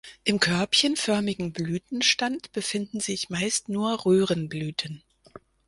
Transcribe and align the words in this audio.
Im 0.23 0.39
körbchenförmigen 0.39 1.53
Blütenstand 1.53 2.51
befinden 2.53 2.99
sich 3.01 3.29
meist 3.29 3.69
nur 3.69 4.03
Röhrenblüten. 4.03 5.03